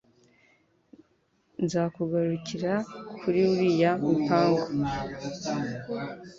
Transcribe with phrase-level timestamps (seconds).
[1.63, 2.73] Nzakugarukira
[3.19, 4.65] kuri uriya mipangu